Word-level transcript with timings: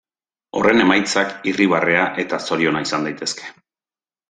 Horren 0.61 0.79
emaitzak 0.85 1.35
irribarrea 1.51 2.07
eta 2.25 2.41
zoriona 2.49 2.83
izan 2.89 3.07
daitezke. 3.11 3.53